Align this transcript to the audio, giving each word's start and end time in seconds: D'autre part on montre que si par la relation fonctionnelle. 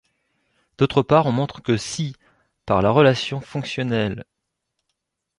D'autre 0.79 1.03
part 1.03 1.27
on 1.27 1.31
montre 1.31 1.61
que 1.61 1.77
si 1.77 2.15
par 2.65 2.81
la 2.81 2.89
relation 2.89 3.39
fonctionnelle. 3.39 4.25